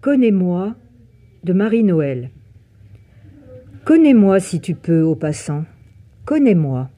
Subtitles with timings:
[0.00, 0.76] Connais-moi
[1.44, 2.30] de Marie-Noël.
[3.84, 5.66] Connais-moi si tu peux, ô passant.
[6.24, 6.88] Connais-moi.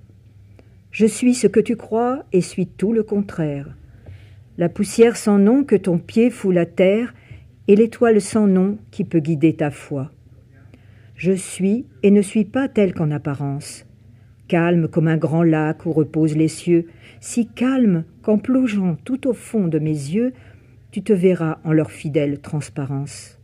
[0.92, 3.74] Je suis ce que tu crois et suis tout le contraire.
[4.56, 7.12] La poussière sans nom que ton pied fout la terre
[7.66, 10.12] et l'étoile sans nom qui peut guider ta foi.
[11.16, 13.84] Je suis et ne suis pas tel qu'en apparence.
[14.46, 16.86] Calme comme un grand lac où reposent les cieux,
[17.18, 20.34] si calme qu'en plongeant tout au fond de mes yeux,
[20.92, 23.38] tu te verras en leur fidèle transparence.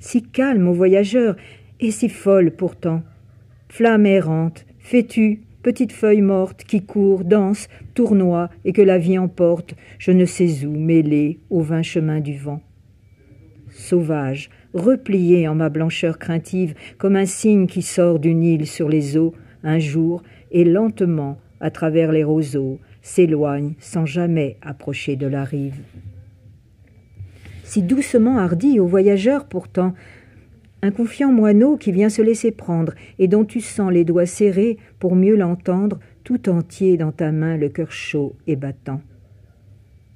[0.00, 1.36] Si calme, ô voyageur,
[1.78, 3.02] et si folle pourtant,
[3.68, 9.74] flamme errante, fais-tu, petite feuille morte qui court, danse, tournoie et que la vie emporte,
[9.98, 12.62] je ne sais où, mêlée au vain chemin du vent.
[13.68, 19.18] Sauvage, replié en ma blancheur craintive, comme un cygne qui sort d'une île sur les
[19.18, 25.44] eaux, un jour, et lentement, à travers les roseaux, s'éloigne sans jamais approcher de la
[25.44, 25.80] rive
[27.64, 29.94] si doucement hardi aux voyageurs pourtant,
[30.82, 34.76] un confiant moineau qui vient se laisser prendre et dont tu sens les doigts serrés
[34.98, 39.00] pour mieux l'entendre, tout entier dans ta main le cœur chaud et battant.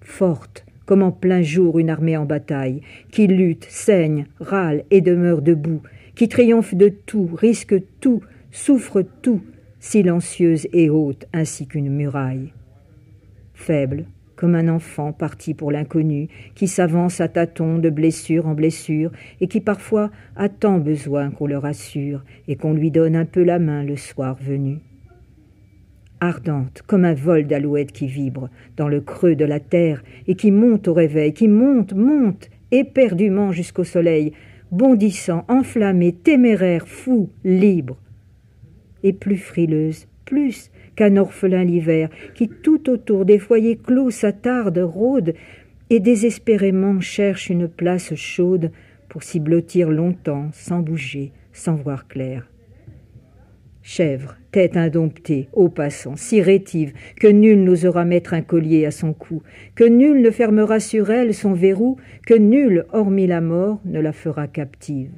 [0.03, 5.41] Forte, comme en plein jour une armée en bataille, qui lutte, saigne, râle et demeure
[5.41, 5.83] debout,
[6.15, 8.21] qui triomphe de tout, risque tout,
[8.51, 9.41] souffre tout,
[9.81, 12.53] silencieuse et haute ainsi qu'une muraille.
[13.55, 14.05] Faible,
[14.39, 19.49] comme un enfant parti pour l'inconnu, qui s'avance à tâtons de blessure en blessure, et
[19.49, 23.59] qui parfois a tant besoin qu'on le rassure, et qu'on lui donne un peu la
[23.59, 24.79] main le soir venu.
[26.21, 30.53] Ardente, comme un vol d'alouette qui vibre dans le creux de la terre, et qui
[30.53, 34.35] monte au réveil, qui monte, monte, éperdument jusqu'au soleil,
[34.71, 37.97] bondissant, enflammé, téméraire, fou, libre.
[39.03, 45.35] Et plus frileuse, plus, qu'un orphelin l'hiver, qui tout autour des foyers clos s'attarde, rôde,
[45.91, 48.73] et désespérément cherche une place chaude
[49.09, 52.51] pour s'y blottir longtemps, sans bouger, sans voir clair.
[53.81, 59.13] Chèvre, tête indomptée, ô passant, si rétive, que nul n'osera mettre un collier à son
[59.13, 59.45] cou,
[59.77, 64.13] que nul ne fermera sur elle son verrou, que nul, hormis la mort, ne la
[64.13, 65.13] fera captive,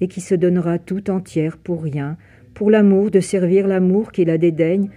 [0.00, 2.16] et qui se donnera tout entière pour rien,
[2.54, 4.88] pour l'amour de servir l'amour qui la dédaigne,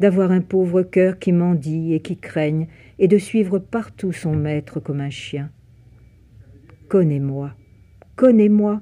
[0.00, 2.68] d'avoir un pauvre cœur qui mendie et qui craigne,
[2.98, 5.50] et de suivre partout son maître comme un chien.
[6.88, 7.54] Connais-moi,
[8.14, 8.80] connais-moi.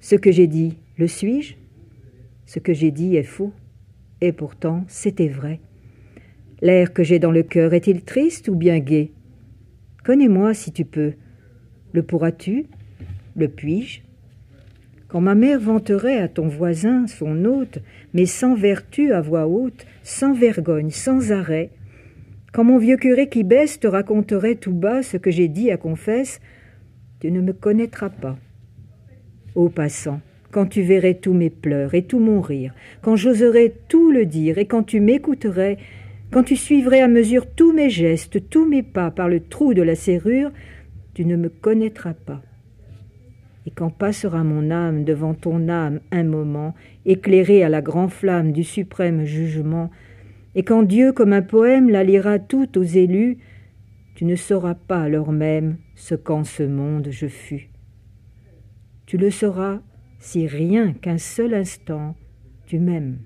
[0.00, 1.54] Ce que j'ai dit, le suis-je?
[2.46, 3.52] Ce que j'ai dit est faux,
[4.20, 5.60] et pourtant c'était vrai.
[6.60, 9.12] L'air que j'ai dans le cœur est-il triste ou bien gai?
[10.04, 11.14] Connais-moi si tu peux.
[11.92, 12.66] Le pourras-tu?
[13.34, 14.00] Le puis-je?
[15.12, 17.80] Quand ma mère vanterait à ton voisin, son hôte,
[18.14, 21.68] mais sans vertu à voix haute, sans vergogne, sans arrêt,
[22.50, 25.76] quand mon vieux curé qui baisse te raconterait tout bas ce que j'ai dit à
[25.76, 26.40] confesse,
[27.20, 28.38] tu ne me connaîtras pas.
[29.54, 32.72] Ô passant, quand tu verrais tous mes pleurs et tout mon rire,
[33.02, 35.76] quand j'oserais tout le dire et quand tu m'écouterais,
[36.30, 39.82] quand tu suivrais à mesure tous mes gestes, tous mes pas par le trou de
[39.82, 40.50] la serrure,
[41.12, 42.40] tu ne me connaîtras pas
[43.66, 46.74] et quand passera mon âme devant ton âme un moment,
[47.04, 49.90] éclairée à la grande flamme du suprême jugement,
[50.54, 53.38] et quand Dieu comme un poème la lira tout aux élus,
[54.14, 57.70] tu ne sauras pas alors même ce qu'en ce monde je fus.
[59.06, 59.80] Tu le sauras
[60.18, 62.14] si rien qu'un seul instant
[62.66, 63.18] tu m'aimes.